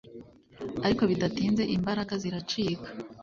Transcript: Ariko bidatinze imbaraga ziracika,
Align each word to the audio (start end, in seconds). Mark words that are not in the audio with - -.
Ariko 0.85 1.03
bidatinze 1.11 1.63
imbaraga 1.75 2.13
ziracika, 2.21 2.89